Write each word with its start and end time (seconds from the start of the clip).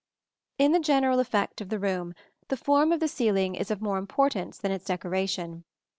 ]In 0.57 0.71
the 0.71 0.79
general 0.79 1.19
effect 1.19 1.61
of 1.61 1.69
the 1.69 1.77
room, 1.77 2.15
the 2.47 2.57
form 2.57 2.91
of 2.91 2.99
the 2.99 3.07
ceiling 3.07 3.53
is 3.53 3.69
of 3.69 3.83
more 3.83 3.99
importance 3.99 4.57
than 4.57 4.71
its 4.71 4.85
decoration. 4.85 5.63